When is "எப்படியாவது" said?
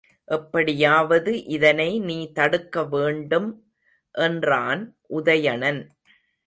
0.27-1.45